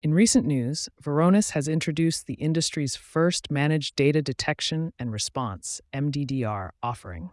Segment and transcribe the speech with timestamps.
[0.00, 6.70] In recent news, Varonis has introduced the industry's first Managed Data Detection and Response MDDR
[6.84, 7.30] offering.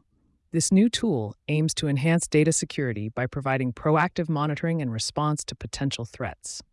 [0.52, 5.54] This new tool aims to enhance data security by providing proactive monitoring and response to
[5.54, 6.64] potential threats.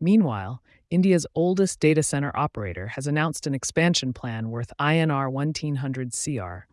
[0.00, 6.66] Meanwhile, India's oldest data center operator has announced an expansion plan worth INR 1,900 CR,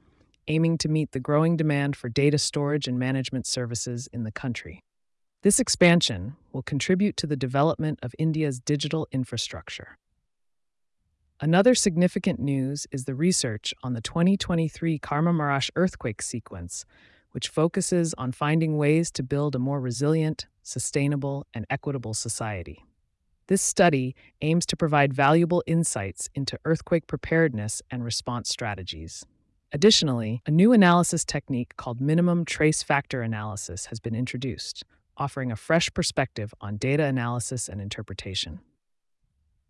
[0.47, 4.79] aiming to meet the growing demand for data storage and management services in the country.
[5.45, 9.99] This expansion will contribute to the development of India's digital infrastructure.
[11.39, 16.83] Another significant news is the research on the 2023 Kahramanmaraş earthquake sequence,
[17.29, 22.83] which focuses on finding ways to build a more resilient, sustainable, and equitable society.
[23.45, 29.23] This study aims to provide valuable insights into earthquake preparedness and response strategies.
[29.71, 34.83] Additionally, a new analysis technique called minimum trace factor analysis has been introduced,
[35.17, 38.59] offering a fresh perspective on data analysis and interpretation.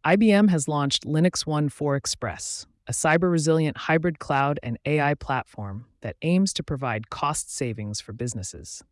[0.06, 5.86] IBM has launched Linux One 4 Express, a cyber resilient hybrid cloud and AI platform
[6.02, 8.84] that aims to provide cost savings for businesses.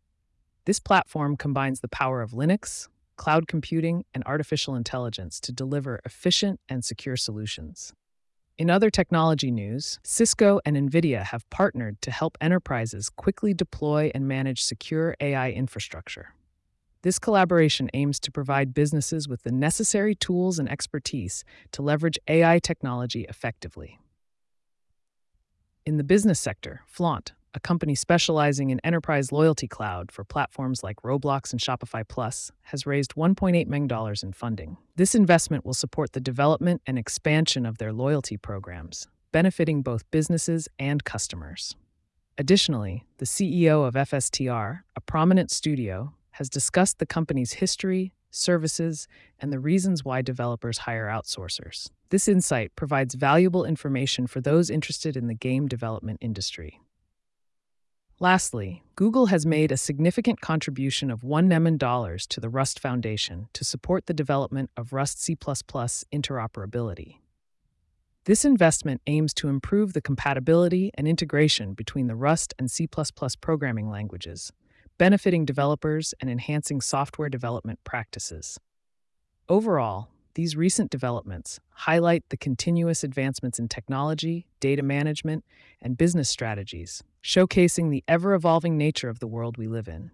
[0.64, 6.58] This platform combines the power of Linux, cloud computing, and artificial intelligence to deliver efficient
[6.68, 7.92] and secure solutions.
[8.56, 14.28] In other technology news, Cisco and NVIDIA have partnered to help enterprises quickly deploy and
[14.28, 16.34] manage secure AI infrastructure.
[17.04, 22.58] This collaboration aims to provide businesses with the necessary tools and expertise to leverage AI
[22.58, 23.98] technology effectively.
[25.84, 30.96] In the business sector, Flaunt, a company specializing in enterprise loyalty cloud for platforms like
[31.02, 34.78] Roblox and Shopify Plus, has raised $1.8 million in funding.
[34.96, 40.68] This investment will support the development and expansion of their loyalty programs, benefiting both businesses
[40.78, 41.76] and customers.
[42.38, 49.06] Additionally, the CEO of FSTR, a prominent studio, has discussed the company's history, services,
[49.38, 51.90] and the reasons why developers hire outsourcers.
[52.10, 56.80] This insight provides valuable information for those interested in the game development industry.
[58.18, 63.64] Lastly, Google has made a significant contribution of $1 million to the Rust Foundation to
[63.64, 67.18] support the development of Rust C interoperability.
[68.24, 72.88] This investment aims to improve the compatibility and integration between the Rust and C
[73.40, 74.52] programming languages,
[74.98, 78.58] benefiting developers and enhancing software development practices.
[79.48, 85.44] Overall, these recent developments highlight the continuous advancements in technology, data management,
[85.80, 90.10] and business strategies, showcasing the ever evolving nature of the world we live in.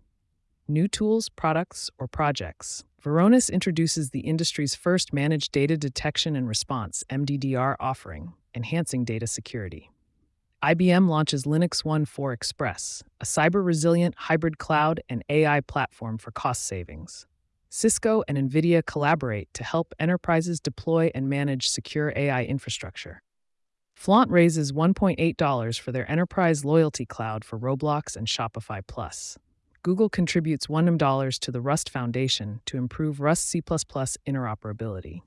[0.68, 2.84] New tools, products, or projects.
[3.02, 9.90] Varonis introduces the industry's first managed data detection and response MDDR offering, enhancing data security.
[10.62, 16.32] IBM launches Linux One 4 Express, a cyber resilient hybrid cloud and AI platform for
[16.32, 17.26] cost savings.
[17.70, 23.22] Cisco and NVIDIA collaborate to help enterprises deploy and manage secure AI infrastructure.
[23.94, 29.38] Flaunt raises $1.8 for their enterprise loyalty cloud for Roblox and Shopify Plus.
[29.82, 35.22] Google contributes $1 to the Rust Foundation to improve Rust C interoperability.